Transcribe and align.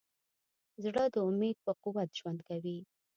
زړه 0.83 1.03
د 1.13 1.15
امید 1.27 1.57
په 1.65 1.71
قوت 1.81 2.09
ژوند 2.19 2.39
کوي. 2.49 2.77